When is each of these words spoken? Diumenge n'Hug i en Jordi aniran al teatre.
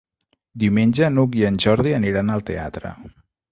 Diumenge 0.63 1.09
n'Hug 1.17 1.37
i 1.41 1.45
en 1.51 1.61
Jordi 1.67 1.95
aniran 1.99 2.35
al 2.39 2.45
teatre. 2.51 2.97